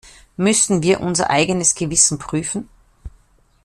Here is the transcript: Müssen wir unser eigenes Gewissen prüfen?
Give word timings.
Müssen 0.35 0.81
wir 0.81 0.99
unser 1.01 1.29
eigenes 1.29 1.75
Gewissen 1.75 2.17
prüfen? 2.17 2.67